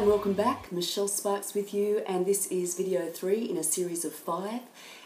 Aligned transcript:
and 0.00 0.08
welcome 0.08 0.32
back. 0.32 0.72
Michelle 0.72 1.08
Sparks 1.08 1.52
with 1.52 1.74
you, 1.74 2.02
and 2.06 2.24
this 2.24 2.46
is 2.46 2.74
video 2.74 3.10
three 3.10 3.44
in 3.44 3.58
a 3.58 3.62
series 3.62 4.02
of 4.02 4.14
five. 4.14 4.62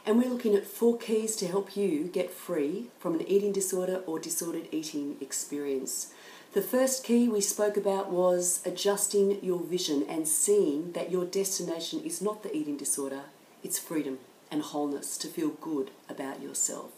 And 0.07 0.17
we're 0.17 0.31
looking 0.31 0.55
at 0.55 0.69
four 0.69 0.97
keys 0.97 1.35
to 1.37 1.49
help 1.49 1.77
you 1.77 2.05
get 2.05 2.31
free 2.31 2.91
from 3.01 3.15
an 3.15 3.27
eating 3.27 3.51
disorder 3.51 4.03
or 4.07 4.21
disordered 4.21 4.69
eating 4.71 5.17
experience. 5.21 6.13
The 6.53 6.63
first 6.63 7.03
key 7.03 7.27
we 7.27 7.41
spoke 7.41 7.77
about 7.77 8.13
was 8.13 8.61
adjusting 8.65 9.43
your 9.43 9.59
vision 9.59 10.07
and 10.09 10.29
seeing 10.29 10.93
that 10.93 11.11
your 11.11 11.25
destination 11.25 12.01
is 12.05 12.23
not 12.23 12.45
the 12.45 12.57
eating 12.57 12.77
disorder, 12.77 13.23
it's 13.65 13.81
freedom 13.81 14.21
and 14.49 14.63
wholeness 14.63 15.19
to 15.19 15.27
feel 15.27 15.49
good 15.61 15.91
about 16.09 16.41
yourself. 16.41 16.93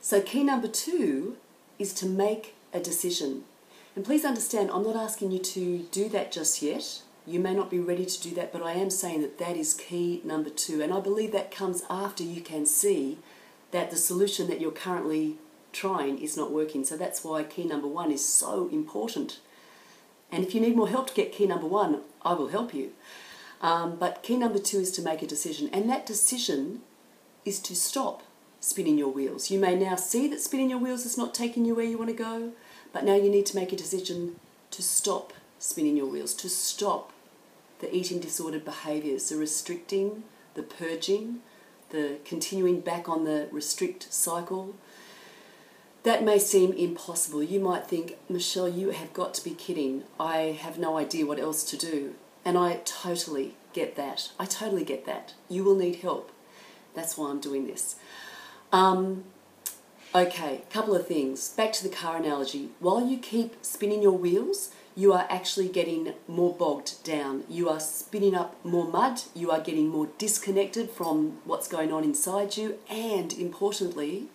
So, 0.00 0.22
key 0.22 0.44
number 0.44 0.68
two 0.68 1.36
is 1.78 1.92
to 1.92 2.06
make 2.06 2.54
a 2.72 2.80
decision. 2.80 3.44
And 3.96 4.04
please 4.04 4.26
understand, 4.26 4.70
I'm 4.70 4.82
not 4.82 4.94
asking 4.94 5.32
you 5.32 5.38
to 5.38 5.78
do 5.90 6.10
that 6.10 6.30
just 6.30 6.60
yet. 6.60 7.00
You 7.26 7.40
may 7.40 7.54
not 7.54 7.70
be 7.70 7.80
ready 7.80 8.04
to 8.04 8.22
do 8.22 8.34
that, 8.34 8.52
but 8.52 8.62
I 8.62 8.72
am 8.72 8.90
saying 8.90 9.22
that 9.22 9.38
that 9.38 9.56
is 9.56 9.72
key 9.72 10.20
number 10.22 10.50
two. 10.50 10.82
And 10.82 10.92
I 10.92 11.00
believe 11.00 11.32
that 11.32 11.50
comes 11.50 11.82
after 11.88 12.22
you 12.22 12.42
can 12.42 12.66
see 12.66 13.18
that 13.70 13.90
the 13.90 13.96
solution 13.96 14.48
that 14.48 14.60
you're 14.60 14.70
currently 14.70 15.36
trying 15.72 16.18
is 16.18 16.36
not 16.36 16.52
working. 16.52 16.84
So 16.84 16.96
that's 16.96 17.24
why 17.24 17.42
key 17.42 17.64
number 17.64 17.88
one 17.88 18.12
is 18.12 18.24
so 18.24 18.68
important. 18.70 19.40
And 20.30 20.44
if 20.44 20.54
you 20.54 20.60
need 20.60 20.76
more 20.76 20.88
help 20.88 21.08
to 21.08 21.14
get 21.14 21.32
key 21.32 21.46
number 21.46 21.66
one, 21.66 22.02
I 22.22 22.34
will 22.34 22.48
help 22.48 22.74
you. 22.74 22.92
Um, 23.62 23.96
but 23.96 24.22
key 24.22 24.36
number 24.36 24.58
two 24.58 24.78
is 24.78 24.92
to 24.92 25.02
make 25.02 25.22
a 25.22 25.26
decision. 25.26 25.70
And 25.72 25.88
that 25.88 26.04
decision 26.04 26.82
is 27.46 27.60
to 27.60 27.74
stop 27.74 28.22
spinning 28.60 28.98
your 28.98 29.08
wheels. 29.08 29.50
You 29.50 29.58
may 29.58 29.74
now 29.74 29.96
see 29.96 30.28
that 30.28 30.40
spinning 30.40 30.68
your 30.68 30.78
wheels 30.78 31.06
is 31.06 31.16
not 31.16 31.34
taking 31.34 31.64
you 31.64 31.74
where 31.74 31.86
you 31.86 31.96
want 31.96 32.10
to 32.10 32.16
go, 32.16 32.52
but 32.96 33.04
now 33.04 33.14
you 33.14 33.28
need 33.28 33.44
to 33.44 33.56
make 33.56 33.74
a 33.74 33.76
decision 33.76 34.36
to 34.70 34.82
stop 34.82 35.34
spinning 35.58 35.98
your 35.98 36.06
wheels, 36.06 36.32
to 36.32 36.48
stop 36.48 37.12
the 37.80 37.94
eating 37.94 38.18
disordered 38.18 38.64
behaviours, 38.64 39.28
the 39.28 39.36
restricting, 39.36 40.24
the 40.54 40.62
purging, 40.62 41.40
the 41.90 42.16
continuing 42.24 42.80
back 42.80 43.06
on 43.06 43.24
the 43.24 43.48
restrict 43.52 44.10
cycle. 44.10 44.74
That 46.04 46.24
may 46.24 46.38
seem 46.38 46.72
impossible. 46.72 47.42
You 47.42 47.60
might 47.60 47.86
think, 47.86 48.16
Michelle, 48.30 48.66
you 48.66 48.92
have 48.92 49.12
got 49.12 49.34
to 49.34 49.44
be 49.44 49.50
kidding. 49.50 50.04
I 50.18 50.58
have 50.58 50.78
no 50.78 50.96
idea 50.96 51.26
what 51.26 51.38
else 51.38 51.64
to 51.64 51.76
do. 51.76 52.14
And 52.46 52.56
I 52.56 52.80
totally 52.86 53.56
get 53.74 53.96
that. 53.96 54.30
I 54.40 54.46
totally 54.46 54.84
get 54.84 55.04
that. 55.04 55.34
You 55.50 55.64
will 55.64 55.76
need 55.76 55.96
help. 55.96 56.32
That's 56.94 57.18
why 57.18 57.28
I'm 57.28 57.40
doing 57.40 57.66
this. 57.66 57.96
Um, 58.72 59.24
okay, 60.16 60.62
couple 60.70 60.96
of 60.96 61.06
things. 61.06 61.50
Back 61.50 61.72
to 61.74 61.82
the 61.82 61.94
car 61.94 62.16
analogy. 62.16 62.70
While 62.80 63.06
you 63.06 63.18
keep 63.18 63.62
spinning 63.62 64.02
your 64.02 64.16
wheels, 64.16 64.70
you 64.94 65.12
are 65.12 65.26
actually 65.28 65.68
getting 65.68 66.14
more 66.26 66.54
bogged 66.54 67.04
down. 67.04 67.44
You 67.50 67.68
are 67.68 67.80
spinning 67.80 68.34
up 68.34 68.56
more 68.64 68.86
mud. 68.86 69.20
You 69.34 69.50
are 69.50 69.60
getting 69.60 69.88
more 69.88 70.08
disconnected 70.16 70.90
from 70.90 71.38
what's 71.44 71.68
going 71.68 71.92
on 71.92 72.02
inside 72.02 72.56
you. 72.56 72.78
And 72.88 73.32
importantly, 73.34 74.28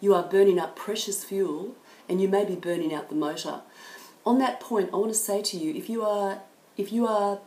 you 0.00 0.14
are 0.14 0.22
burning 0.22 0.58
up 0.58 0.76
precious 0.76 1.24
fuel 1.24 1.74
and 2.06 2.20
you 2.20 2.28
may 2.28 2.44
be 2.44 2.54
burning 2.54 2.92
out 2.92 3.08
the 3.08 3.14
motor. 3.14 3.62
On 4.26 4.38
that 4.38 4.60
point, 4.60 4.90
I 4.92 4.96
want 4.96 5.12
to 5.12 5.18
say 5.18 5.40
to 5.40 5.56
you 5.56 5.74
if 5.74 5.88
you 5.88 6.02
are, 6.04 6.40
if 6.76 6.92
you 6.92 7.06
are 7.06 7.38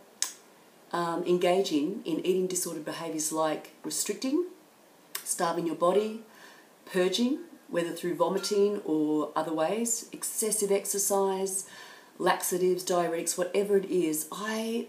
um, 0.92 1.24
engaging 1.26 2.02
in 2.06 2.26
eating 2.26 2.48
disordered 2.48 2.86
behaviours 2.86 3.32
like 3.32 3.74
restricting, 3.84 4.46
starving 5.24 5.68
your 5.68 5.76
body, 5.76 6.22
purging, 6.86 7.40
whether 7.70 7.92
through 7.92 8.16
vomiting 8.16 8.82
or 8.86 9.32
other 9.36 9.54
ways, 9.54 10.10
excessive 10.12 10.72
exercise, 10.72 11.66
laxatives, 12.18 12.84
diuretics, 12.84 13.38
whatever 13.38 13.78
it 13.78 13.86
is, 13.86 14.28
I 14.32 14.88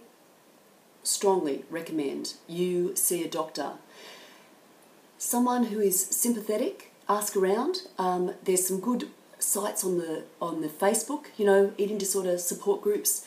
strongly 1.02 1.64
recommend 1.70 2.34
you 2.46 2.94
see 2.94 3.24
a 3.24 3.28
doctor. 3.28 3.72
Someone 5.16 5.64
who 5.64 5.80
is 5.80 6.04
sympathetic, 6.04 6.92
ask 7.08 7.36
around. 7.36 7.88
Um, 7.98 8.34
there's 8.44 8.66
some 8.66 8.80
good 8.80 9.08
sites 9.38 9.84
on 9.84 9.98
the 9.98 10.24
on 10.40 10.60
the 10.60 10.68
Facebook, 10.68 11.26
you 11.36 11.44
know, 11.44 11.72
eating 11.76 11.98
disorder 11.98 12.38
support 12.38 12.82
groups. 12.82 13.26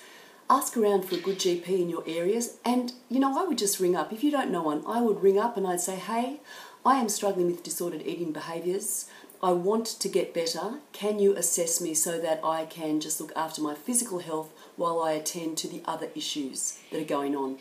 Ask 0.50 0.76
around 0.76 1.06
for 1.06 1.16
a 1.16 1.20
good 1.20 1.40
GP 1.40 1.68
in 1.68 1.90
your 1.90 2.04
areas, 2.06 2.58
and 2.66 2.94
you 3.10 3.20
know, 3.20 3.38
I 3.40 3.46
would 3.46 3.58
just 3.58 3.80
ring 3.80 3.96
up. 3.96 4.12
If 4.12 4.24
you 4.24 4.32
don't 4.32 4.52
know 4.52 4.64
one, 4.64 4.84
I 4.86 5.02
would 5.02 5.24
ring 5.24 5.40
up 5.40 5.58
and 5.58 5.66
I'd 5.68 5.82
say, 5.82 5.96
"Hey, 5.96 6.42
I 6.86 6.96
am 6.96 7.10
struggling 7.10 7.48
with 7.48 7.64
disordered 7.64 8.02
eating 8.06 8.32
behaviours. 8.32 9.08
I 9.44 9.52
want 9.54 9.88
to 9.88 10.08
get 10.08 10.34
better. 10.34 10.80
Can 10.94 11.20
you 11.20 11.36
assess 11.36 11.82
me 11.82 11.94
so 11.96 12.20
that 12.20 12.42
I 12.44 12.66
can 12.66 13.00
just 13.00 13.20
look 13.20 13.32
after 13.36 13.62
my 13.62 13.74
physical 13.74 14.20
health 14.20 14.52
while 14.76 15.02
I 15.02 15.14
attend 15.14 15.58
to 15.60 15.68
the 15.68 15.82
other 15.86 16.10
issues 16.14 16.78
that 16.92 17.02
are 17.02 17.06
going 17.06 17.36
on? 17.36 17.58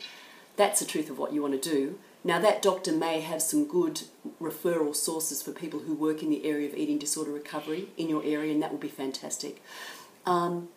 That's 0.57 0.79
the 0.79 0.85
truth 0.85 1.09
of 1.09 1.17
what 1.17 1.33
you 1.33 1.41
want 1.41 1.61
to 1.61 1.69
do. 1.69 1.97
Now, 2.23 2.39
that 2.39 2.61
doctor 2.61 2.91
may 2.91 3.21
have 3.21 3.41
some 3.41 3.65
good 3.65 4.01
referral 4.39 4.95
sources 4.95 5.41
for 5.41 5.51
people 5.51 5.79
who 5.79 5.95
work 5.95 6.21
in 6.21 6.29
the 6.29 6.45
area 6.45 6.69
of 6.69 6.75
eating 6.75 6.99
disorder 6.99 7.31
recovery 7.31 7.89
in 7.97 8.09
your 8.09 8.23
area, 8.23 8.53
and 8.53 8.61
that 8.61 8.71
will 8.71 8.77
be 8.77 8.87
fantastic. 8.87 9.59
Um, 10.27 10.69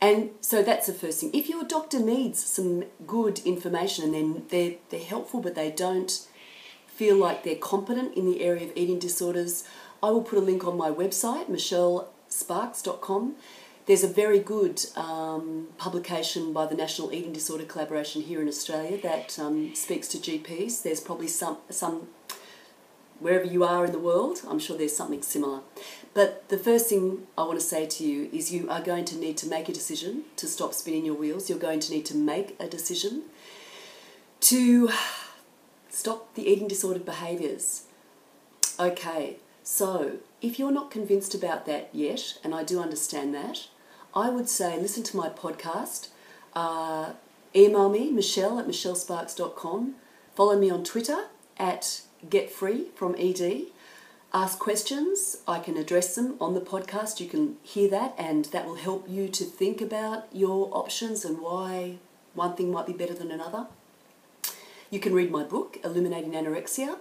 and 0.00 0.30
so 0.40 0.62
that's 0.62 0.86
the 0.86 0.94
first 0.94 1.20
thing. 1.20 1.30
If 1.34 1.48
your 1.48 1.64
doctor 1.64 1.98
needs 1.98 2.42
some 2.42 2.84
good 3.06 3.40
information 3.40 4.04
and 4.04 4.14
then 4.14 4.42
they're, 4.48 4.74
they're 4.90 5.00
helpful 5.00 5.40
but 5.40 5.54
they 5.54 5.70
don't 5.70 6.26
feel 6.86 7.16
like 7.16 7.44
they're 7.44 7.54
competent 7.54 8.14
in 8.14 8.24
the 8.24 8.42
area 8.42 8.64
of 8.64 8.72
eating 8.74 8.98
disorders, 8.98 9.64
I 10.02 10.10
will 10.10 10.22
put 10.22 10.38
a 10.38 10.42
link 10.42 10.64
on 10.64 10.76
my 10.76 10.90
website, 10.90 11.48
michellesparks.com. 11.50 13.36
There's 13.86 14.02
a 14.02 14.08
very 14.08 14.40
good 14.40 14.84
um, 14.96 15.68
publication 15.78 16.52
by 16.52 16.66
the 16.66 16.74
National 16.74 17.12
Eating 17.12 17.32
Disorder 17.32 17.64
Collaboration 17.64 18.22
here 18.22 18.42
in 18.42 18.48
Australia 18.48 19.00
that 19.02 19.38
um, 19.38 19.74
speaks 19.74 20.08
to 20.08 20.18
GPs. 20.18 20.82
There's 20.82 21.00
probably 21.00 21.28
some, 21.28 21.58
some, 21.70 22.08
wherever 23.20 23.44
you 23.44 23.62
are 23.62 23.84
in 23.84 23.92
the 23.92 23.98
world, 23.98 24.40
I'm 24.48 24.58
sure 24.58 24.76
there's 24.76 24.96
something 24.96 25.22
similar. 25.22 25.60
But 26.14 26.48
the 26.48 26.58
first 26.58 26.88
thing 26.88 27.26
I 27.38 27.44
want 27.44 27.60
to 27.60 27.64
say 27.64 27.86
to 27.86 28.04
you 28.04 28.28
is 28.32 28.52
you 28.52 28.68
are 28.68 28.82
going 28.82 29.04
to 29.06 29.16
need 29.16 29.36
to 29.38 29.46
make 29.46 29.68
a 29.68 29.72
decision 29.72 30.24
to 30.36 30.46
stop 30.48 30.74
spinning 30.74 31.04
your 31.04 31.14
wheels. 31.14 31.48
You're 31.48 31.58
going 31.58 31.80
to 31.80 31.92
need 31.92 32.06
to 32.06 32.16
make 32.16 32.56
a 32.58 32.66
decision 32.66 33.22
to 34.40 34.90
Stop 35.96 36.34
the 36.34 36.46
eating 36.46 36.68
disordered 36.68 37.06
behaviours. 37.06 37.84
Okay, 38.78 39.38
so 39.68 40.18
if 40.40 40.60
you're 40.60 40.70
not 40.70 40.92
convinced 40.92 41.34
about 41.34 41.66
that 41.66 41.88
yet, 41.92 42.38
and 42.44 42.54
I 42.54 42.62
do 42.62 42.80
understand 42.80 43.34
that, 43.34 43.66
I 44.14 44.30
would 44.30 44.48
say 44.48 44.78
listen 44.78 45.02
to 45.02 45.16
my 45.16 45.28
podcast, 45.28 46.10
uh, 46.54 47.14
email 47.54 47.88
me, 47.88 48.12
michelle 48.12 48.60
at 48.60 48.68
michellesparks.com, 48.68 49.96
follow 50.36 50.56
me 50.56 50.70
on 50.70 50.84
Twitter 50.84 51.24
at 51.58 52.02
getfreefromED, 52.28 53.66
ask 54.32 54.60
questions, 54.60 55.38
I 55.48 55.58
can 55.58 55.76
address 55.76 56.14
them 56.14 56.36
on 56.40 56.54
the 56.54 56.60
podcast, 56.60 57.18
you 57.18 57.26
can 57.28 57.56
hear 57.64 57.90
that, 57.90 58.14
and 58.16 58.44
that 58.46 58.66
will 58.66 58.76
help 58.76 59.06
you 59.08 59.26
to 59.26 59.44
think 59.44 59.80
about 59.80 60.28
your 60.32 60.70
options 60.76 61.24
and 61.24 61.40
why 61.40 61.96
one 62.34 62.54
thing 62.54 62.70
might 62.70 62.86
be 62.86 62.92
better 62.92 63.14
than 63.14 63.32
another. 63.32 63.66
You 64.90 65.00
can 65.00 65.12
read 65.12 65.32
my 65.32 65.42
book, 65.42 65.78
Illuminating 65.82 66.34
Anorexia. 66.34 66.98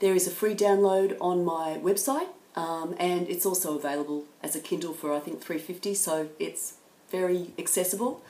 There 0.00 0.14
is 0.14 0.26
a 0.26 0.30
free 0.30 0.54
download 0.54 1.16
on 1.20 1.44
my 1.44 1.78
website, 1.82 2.28
um, 2.56 2.94
and 2.98 3.28
it's 3.28 3.46
also 3.46 3.76
available 3.76 4.24
as 4.42 4.56
a 4.56 4.60
Kindle 4.60 4.94
for 4.94 5.12
I 5.12 5.20
think 5.20 5.40
350, 5.40 5.94
so 5.94 6.28
it's 6.38 6.74
very 7.10 7.50
accessible. 7.58 8.22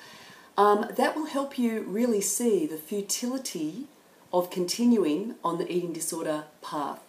Um, 0.59 0.89
that 0.97 1.17
will 1.17 1.27
help 1.27 1.59
you 1.59 1.83
really 1.83 2.21
see 2.21 2.67
the 2.67 2.77
futility 2.77 3.85
of 4.33 4.51
continuing 4.51 5.37
on 5.45 5.59
the 5.59 5.73
eating 5.73 5.93
disorder 5.93 6.45
path. 6.61 7.01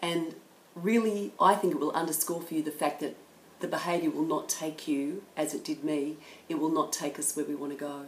And 0.00 0.34
really, 0.74 1.32
I 1.40 1.54
think 1.54 1.74
it 1.74 1.80
will 1.80 1.92
underscore 1.92 2.42
for 2.42 2.54
you 2.54 2.62
the 2.62 2.70
fact 2.70 3.00
that 3.00 3.16
the 3.60 3.68
behaviour 3.68 4.10
will 4.10 4.24
not 4.24 4.48
take 4.48 4.86
you 4.86 5.22
as 5.36 5.54
it 5.54 5.64
did 5.64 5.82
me, 5.82 6.18
it 6.48 6.60
will 6.60 6.70
not 6.70 6.92
take 6.92 7.18
us 7.18 7.34
where 7.34 7.44
we 7.44 7.54
want 7.54 7.72
to 7.72 7.78
go 7.78 8.06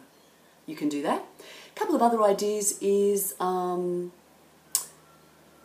you 0.70 0.76
can 0.76 0.88
do 0.88 1.02
that. 1.02 1.24
A 1.74 1.78
couple 1.78 1.94
of 1.94 2.02
other 2.02 2.22
ideas 2.22 2.78
is 2.80 3.34
um, 3.40 4.12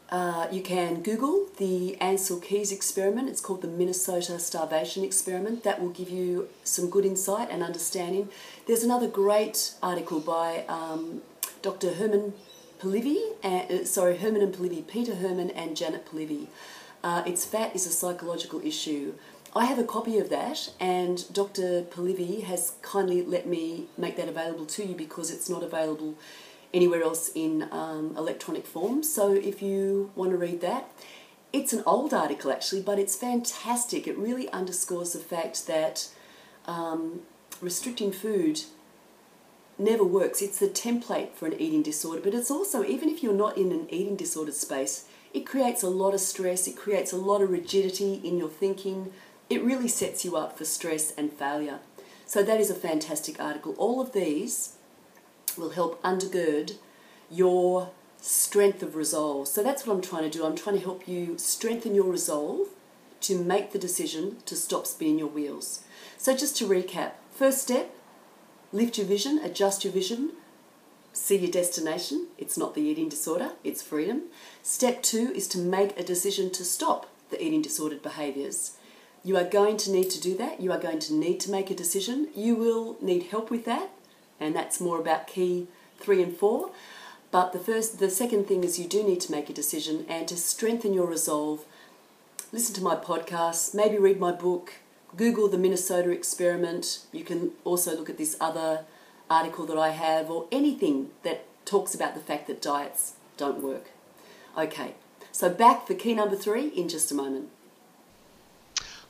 uh, 0.09 0.47
you 0.51 0.61
can 0.61 1.01
Google 1.01 1.47
the 1.57 1.97
Ancel 1.99 2.41
Keys 2.41 2.71
experiment. 2.71 3.27
It's 3.27 3.41
called 3.41 3.61
the 3.61 3.67
Minnesota 3.67 4.37
Starvation 4.37 5.03
Experiment. 5.03 5.63
That 5.63 5.81
will 5.81 5.89
give 5.89 6.09
you 6.09 6.47
some 6.63 6.89
good 6.89 7.05
insight 7.05 7.49
and 7.49 7.63
understanding. 7.63 8.29
There's 8.67 8.83
another 8.83 9.07
great 9.07 9.73
article 9.81 10.19
by 10.19 10.63
um, 10.67 11.21
Dr. 11.61 11.95
Herman 11.95 12.33
Polivy, 12.79 13.17
uh, 13.43 13.85
sorry, 13.85 14.17
Herman 14.17 14.41
and 14.41 14.53
Polivy, 14.53 14.85
Peter 14.85 15.15
Herman 15.15 15.49
and 15.49 15.75
Janet 15.75 16.05
Polivy. 16.05 16.47
Uh, 17.03 17.23
it's 17.25 17.45
fat 17.45 17.75
is 17.75 17.87
a 17.87 17.91
psychological 17.91 18.61
issue. 18.63 19.13
I 19.55 19.65
have 19.65 19.79
a 19.79 19.83
copy 19.85 20.19
of 20.19 20.29
that, 20.29 20.71
and 20.79 21.31
Dr. 21.33 21.83
Polivy 21.83 22.43
has 22.43 22.73
kindly 22.81 23.23
let 23.23 23.47
me 23.47 23.85
make 23.97 24.17
that 24.17 24.27
available 24.27 24.65
to 24.65 24.85
you 24.85 24.95
because 24.95 25.31
it's 25.31 25.49
not 25.49 25.63
available 25.63 26.15
anywhere 26.75 27.01
else 27.01 27.31
in 27.33 27.67
um, 27.71 28.13
electronic 28.17 28.67
form. 28.67 29.01
So 29.01 29.31
if 29.31 29.61
you 29.61 30.11
want 30.15 30.31
to 30.31 30.37
read 30.37 30.59
that, 30.61 30.91
it's 31.53 31.71
an 31.71 31.81
old 31.85 32.13
article 32.13 32.51
actually, 32.51 32.81
but 32.81 32.99
it's 32.99 33.15
fantastic. 33.15 34.07
It 34.07 34.17
really 34.17 34.49
underscores 34.51 35.13
the 35.13 35.19
fact 35.19 35.67
that 35.67 36.09
um, 36.65 37.21
restricting 37.61 38.11
food 38.11 38.63
never 39.77 40.03
works. 40.03 40.41
It's 40.41 40.59
the 40.59 40.67
template 40.67 41.33
for 41.33 41.45
an 41.45 41.59
eating 41.59 41.81
disorder, 41.81 42.21
but 42.21 42.33
it's 42.33 42.51
also, 42.51 42.83
even 42.83 43.07
if 43.07 43.23
you're 43.23 43.33
not 43.33 43.57
in 43.57 43.71
an 43.71 43.87
eating 43.89 44.17
disorder 44.17 44.51
space, 44.51 45.07
it 45.33 45.45
creates 45.45 45.81
a 45.81 45.89
lot 45.89 46.13
of 46.13 46.19
stress, 46.19 46.67
it 46.67 46.75
creates 46.75 47.11
a 47.11 47.17
lot 47.17 47.41
of 47.41 47.49
rigidity 47.49 48.15
in 48.23 48.37
your 48.37 48.49
thinking. 48.49 49.11
It 49.49 49.63
really 49.63 49.87
sets 49.87 50.25
you 50.25 50.35
up 50.35 50.57
for 50.57 50.65
stress 50.65 51.13
and 51.17 51.31
failure. 51.31 51.79
So, 52.25 52.41
that 52.41 52.59
is 52.59 52.69
a 52.69 52.75
fantastic 52.75 53.39
article. 53.39 53.75
All 53.77 54.01
of 54.01 54.13
these 54.13 54.74
will 55.57 55.71
help 55.71 56.01
undergird 56.03 56.73
your 57.29 57.91
strength 58.21 58.81
of 58.81 58.95
resolve. 58.95 59.47
So, 59.47 59.63
that's 59.63 59.85
what 59.85 59.95
I'm 59.95 60.01
trying 60.01 60.29
to 60.29 60.37
do. 60.37 60.45
I'm 60.45 60.55
trying 60.55 60.77
to 60.77 60.83
help 60.83 61.07
you 61.07 61.37
strengthen 61.37 61.95
your 61.95 62.11
resolve 62.11 62.67
to 63.21 63.37
make 63.37 63.71
the 63.71 63.79
decision 63.79 64.37
to 64.45 64.55
stop 64.55 64.85
spinning 64.85 65.19
your 65.19 65.27
wheels. 65.27 65.83
So, 66.17 66.35
just 66.35 66.57
to 66.57 66.67
recap 66.67 67.13
first 67.31 67.61
step, 67.61 67.91
lift 68.71 68.97
your 68.97 69.07
vision, 69.07 69.39
adjust 69.43 69.83
your 69.83 69.93
vision, 69.93 70.31
see 71.13 71.37
your 71.37 71.51
destination. 71.51 72.27
It's 72.37 72.57
not 72.57 72.75
the 72.75 72.81
eating 72.81 73.09
disorder, 73.09 73.51
it's 73.63 73.81
freedom. 73.81 74.23
Step 74.61 75.01
two 75.01 75.31
is 75.33 75.47
to 75.49 75.57
make 75.57 75.97
a 75.99 76.03
decision 76.03 76.51
to 76.51 76.65
stop 76.65 77.07
the 77.29 77.43
eating 77.43 77.61
disordered 77.61 78.03
behaviours. 78.03 78.77
You 79.23 79.37
are 79.37 79.43
going 79.43 79.77
to 79.77 79.91
need 79.91 80.11
to 80.11 80.21
do 80.21 80.37
that. 80.37 80.61
You 80.61 80.71
are 80.71 80.79
going 80.79 80.99
to 80.99 81.13
need 81.13 81.39
to 81.41 81.51
make 81.51 81.71
a 81.71 81.75
decision. 81.75 82.27
You 82.35 82.55
will 82.55 82.97
need 83.01 83.23
help 83.23 83.49
with 83.49 83.65
that, 83.65 83.89
and 84.39 84.55
that's 84.55 84.79
more 84.79 84.99
about 84.99 85.27
key 85.27 85.67
three 85.99 86.21
and 86.21 86.35
four. 86.35 86.71
But 87.31 87.51
the 87.51 87.59
first, 87.59 87.99
the 87.99 88.09
second 88.09 88.47
thing 88.47 88.63
is 88.63 88.79
you 88.79 88.87
do 88.87 89.03
need 89.03 89.19
to 89.21 89.31
make 89.31 89.49
a 89.49 89.53
decision, 89.53 90.05
and 90.07 90.27
to 90.27 90.37
strengthen 90.37 90.93
your 90.93 91.07
resolve, 91.07 91.65
listen 92.51 92.73
to 92.75 92.83
my 92.83 92.95
podcast, 92.95 93.75
maybe 93.75 93.97
read 93.97 94.19
my 94.19 94.31
book, 94.31 94.73
Google 95.17 95.47
the 95.47 95.57
Minnesota 95.57 96.11
experiment. 96.11 96.99
You 97.11 97.23
can 97.23 97.51
also 97.63 97.95
look 97.95 98.09
at 98.09 98.17
this 98.17 98.37
other 98.39 98.85
article 99.29 99.65
that 99.65 99.77
I 99.77 99.89
have, 99.89 100.29
or 100.29 100.47
anything 100.51 101.09
that 101.23 101.45
talks 101.65 101.95
about 101.95 102.13
the 102.13 102.21
fact 102.21 102.47
that 102.47 102.61
diets 102.61 103.13
don't 103.37 103.63
work. 103.63 103.85
Okay, 104.57 104.95
so 105.31 105.49
back 105.49 105.87
for 105.87 105.93
key 105.93 106.13
number 106.13 106.35
three 106.35 106.67
in 106.67 106.87
just 106.87 107.11
a 107.11 107.15
moment. 107.15 107.49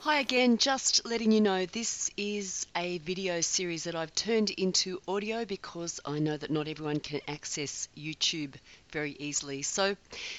Hi 0.05 0.19
again, 0.19 0.59
just 0.59 1.03
letting 1.03 1.31
you 1.31 1.41
know 1.41 1.65
this 1.65 2.11
is 2.15 2.67
a 2.75 2.99
video 2.99 3.41
series 3.41 3.85
that 3.85 3.95
I've 3.95 4.13
turned 4.13 4.51
into 4.51 5.01
audio 5.07 5.45
because 5.45 5.99
I 6.05 6.19
know 6.19 6.37
that 6.37 6.51
not 6.51 6.67
everyone 6.67 6.99
can 6.99 7.21
access 7.27 7.87
YouTube 7.97 8.53
very 8.91 9.15
easily. 9.17 9.63
So 9.63 9.97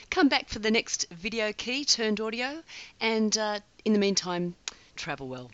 come 0.08 0.28
back 0.28 0.48
for 0.48 0.60
the 0.60 0.70
next 0.70 1.06
video 1.10 1.52
key 1.52 1.84
turned 1.84 2.20
audio, 2.20 2.62
and 3.00 3.36
uh, 3.36 3.58
in 3.84 3.92
the 3.92 3.98
meantime, 3.98 4.54
travel 4.94 5.26
well. 5.26 5.50